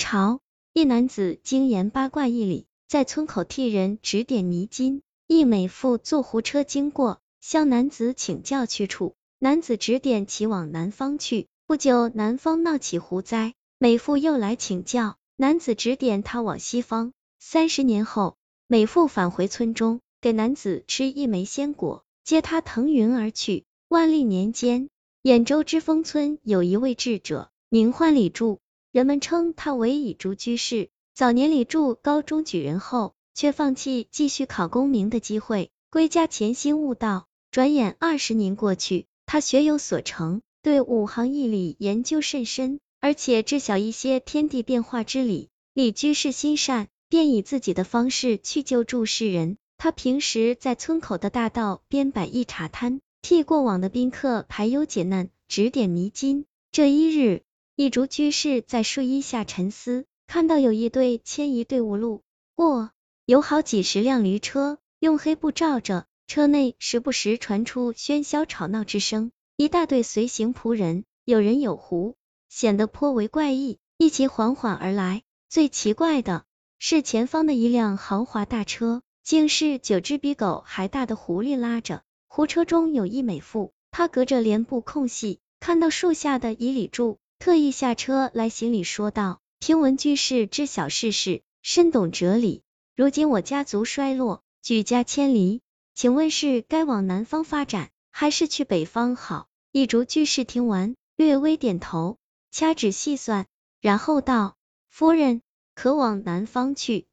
[0.00, 0.40] 朝，
[0.72, 5.02] 一男子精研八卦一理，在村口替人指点迷津。
[5.26, 9.14] 一美妇坐胡车经过，向男子请教去处。
[9.38, 11.48] 男子指点其往南方去。
[11.66, 17.12] 不久，南方闹起胡灾，美妇又来请教，男子指点他往西方。
[17.38, 23.64] 三十年后，美妇返回村中，给男子吃一枚鲜果，接他腾云而去。
[23.88, 24.88] 万历年间，
[25.22, 28.60] 兖州知丰村有一位智者，名唤李柱。
[28.92, 30.90] 人们称他为以竹居士。
[31.14, 37.26] 早年李柱高中举人后，却放弃继续考功名的机会，归家潜心悟道。
[37.52, 45.50] 转眼二十年过去，他学有所成，对五行易理研究甚深，而且知晓一些天地变化之理。
[45.72, 49.56] 李居士心善，便以自己的方式去救助世人。
[49.78, 56.44] 他平时在村口的大道边摆一茶摊，替过往的宾客排忧解难，指点迷津。
[56.72, 57.42] 这一日。
[57.80, 62.20] 一竹居士在树荫下沉思，看到有一队迁移队伍路
[62.54, 62.90] 过，
[63.24, 69.32] 有好几十辆驴车，用黑布罩着，车内时不时传出喧嚣吵闹之声。
[69.56, 72.16] 一大队随行仆人，有人有狐，
[72.50, 75.22] 显得颇为怪异，一齐缓缓而来。
[75.48, 76.44] 最奇怪的
[76.78, 82.02] 是，前方的一辆豪华大车，竟是九只比狗还大的狐狸拉着。
[82.28, 87.16] 狐车中有一美妇，她隔着帘布空隙，看到树下的以礼柱。
[87.40, 92.62] 特意下车来行礼，说道：“听闻居士知晓世事，深懂哲理。
[92.94, 95.62] 如今我家族衰落，举家迁离，
[95.94, 102.18] 请问是该往南方发展，还是去北方好？”一竹居士听完，略微点头，
[102.50, 103.46] 掐指细算，
[103.80, 104.58] 然后道
[104.90, 105.40] ：“夫人
[105.74, 107.06] 可往南方去。”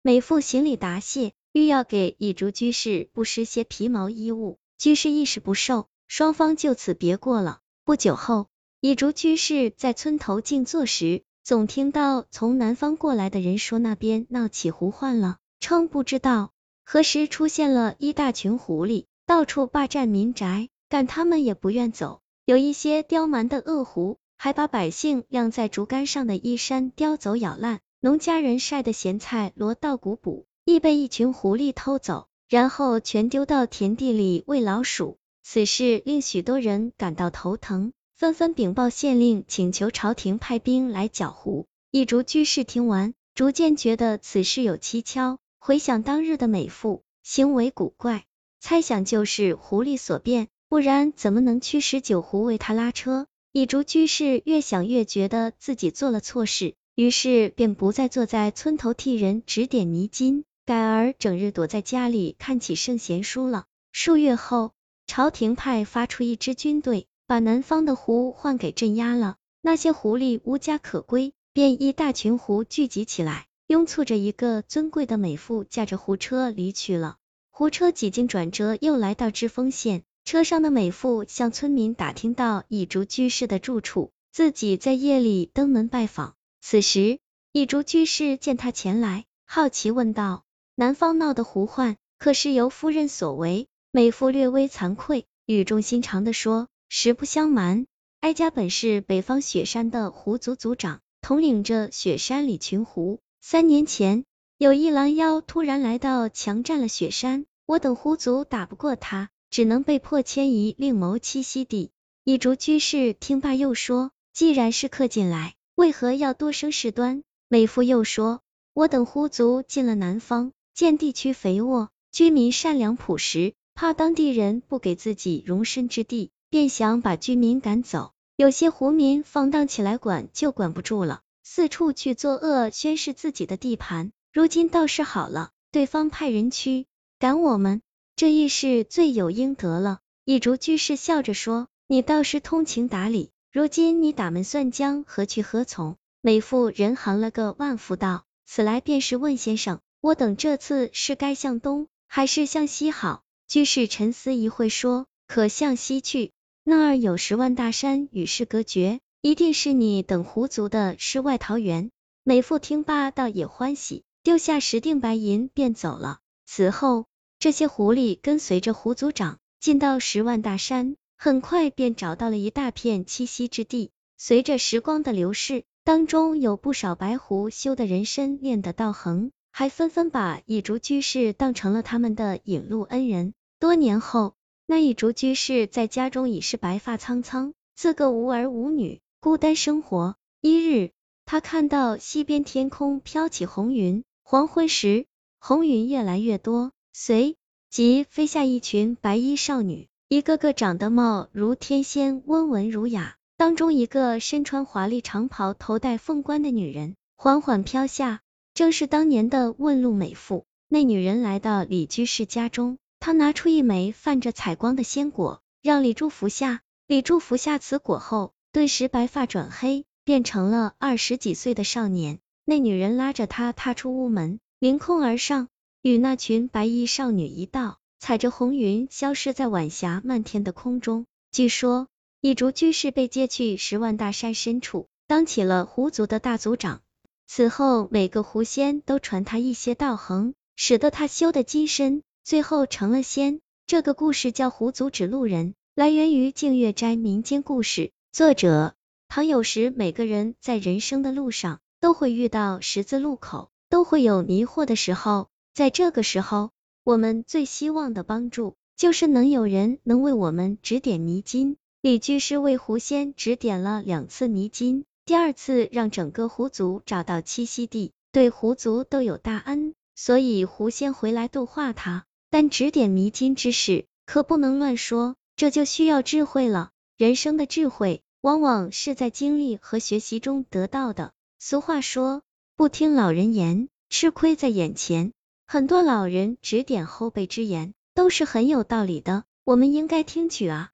[0.00, 7.58] 美妇行礼答谢，欲要给一竹居士布施些皮毛衣物，居士一时不受，双方就此别过了。
[7.84, 8.46] 不久后。
[8.84, 16.50] 以竹居士在村头静坐时，总听到从南方过来的人说那边闹起狐患了，称不知道
[16.84, 22.22] 何时出现了一大群狐狸，到处霸占民宅，赶他们也不愿走。
[22.44, 35.18] 有一些刁蛮的恶狐，还把百姓晾在竹竿上的衣衫叼走咬烂，农家人晒的咸菜箩稻谷补，亦被一群狐狸偷走，然后全丢到田地里喂老鼠。
[35.44, 37.92] 此事令许多人感到头疼。
[38.22, 41.66] 纷纷禀报县令，请求朝廷派兵来剿狐。
[41.90, 48.24] 一竹居士听完，逐渐觉得此事有蹊跷，回想当日的美妇行为古怪，
[48.60, 53.26] 猜想就是狐狸所变，不然怎么能驱使九狐为他拉车？
[53.50, 63.64] 一竹居士越想越觉得自己做了错事，于是便不再坐在村头替人指点迷津，改而整日躲在家里看起圣贤书了。
[63.90, 64.70] 数月后，
[65.08, 67.08] 朝廷派发出一支军队。
[67.26, 77.16] 把南方的狐换给镇压了，那些狐狸无家可归，便一大群狐聚集起来，拥簇着一个尊贵的美妇，驾着胡车离去了。
[77.50, 86.34] 胡车几经转折，又来到知丰县，车上的美妇向村民打听到蚁竹居士的住处，自己在夜里登门拜访。
[86.60, 87.18] 此时，
[87.52, 90.44] 蚁竹居士见他前来，好奇问道
[90.74, 96.68] ：“南方闹的狐患，可是由夫人所为？”美妇略微惭愧，语重心长的说。
[96.94, 97.86] 实不相瞒，
[98.20, 103.18] 哀家本是北方雪山的狐族族长，统领着雪山里群狐。
[103.40, 104.26] 三年前，
[104.58, 111.92] 有一狼妖突然来到，强占了雪山，我等狐族打不过他，只能被迫迁移另谋栖息地。
[112.24, 117.22] 一竹居士听罢又说，既然是客进来，为何要多生事端？
[117.48, 118.42] 美妇又说，
[118.74, 126.31] 我等狐族进了南方，见地区肥沃，居民善良朴实，怕当地人不给自己容身之地。
[126.52, 134.12] 便想把居民赶走，有些狐民放荡起来，管就管不住了，四处去作恶，宣示自己的地盘。
[134.34, 136.84] 如今倒是好了，对方派人驱
[137.18, 137.80] 赶我们，
[138.16, 140.00] 这亦是罪有应得了。
[140.26, 156.30] 一竹居士笑着说：“你倒是通情达理，如今你打门算将，何去何从？”美妇人行了个万福道：“此来便是问先生，我等这次是该向东还是向西好？”居士沉思一会，说：“可向西去。”
[156.64, 161.90] 那儿有十万大山与世隔绝，一定是你等狐族的世外桃源。
[162.22, 166.20] 美妇听罢，倒也欢喜，丢下十锭白银便走了。
[166.46, 167.06] 此后，
[167.40, 173.90] 这些狐狸跟随着狐族长进到十万大山，很快便找到了一大片栖息之地。
[174.16, 183.34] 随着时光的流逝，当中有不少白狐修的人参练得道行，还纷纷把蚁竹居士当成了他们的引路恩人。
[183.58, 184.34] 多年后。
[184.72, 190.16] 那一竹居士在家中已是白发苍苍，自个无儿无女，孤单生活。
[190.40, 190.92] 一日，
[191.26, 195.04] 他看到西边天空飘起红云，黄昏时
[195.38, 197.36] 红云越来越多，随
[197.68, 203.16] 即飞下一群白衣少女，一个个长得貌如天仙，温文儒雅。
[203.36, 208.22] 当中一个身穿华丽长袍、头戴凤冠的女人缓缓飘下，
[208.54, 210.46] 正是当年的问路美妇。
[210.66, 216.60] 那女人来到李居士家中，他拿出一枚泛着彩光的仙果，让李柱服下。
[216.86, 222.20] 李柱服下此果后，顿时白发转黑，变成了二十几岁的少年。
[222.44, 225.48] 那女人拉着他踏出屋门，凌空而上，
[225.82, 231.06] 与那群白衣少女一道，踩着红云消失在晚霞漫天的空中。
[231.32, 231.88] 据说，
[232.20, 236.82] 一竹居士被接去十万大山深处，当起了狐族的大族长。
[237.26, 243.40] 此后，每个狐仙都传他一些道行，使得他修得金身，最后成了仙。
[243.66, 245.50] 这个故事叫《狐族指路人》。
[245.74, 248.74] 来源于净月斋民间故事，作者
[249.08, 249.70] 唐有时。
[249.70, 256.50] 每个人在人生的路上都会遇到十字路口，都会有迷惑的时候，在这个时候，
[256.84, 261.56] 我们最希望的帮助就是能有人能为我们指点迷津。
[261.80, 272.04] 李居士为狐仙指点了两次迷津，第二次让整个狐族找到栖息地，对狐族都有大恩，所以狐仙回来度化他。
[272.32, 275.16] 但指点迷津之事可不能乱说。
[275.36, 276.70] 这就需要智慧了。
[276.96, 281.12] 人生的智慧，往往是在经历和学习中得到的。
[281.38, 282.22] 俗话说，
[282.56, 285.12] 不听老人言，吃亏在眼前。
[285.46, 290.70] 很多老人指点后辈之言，都是很有道理的，我们应该听取啊。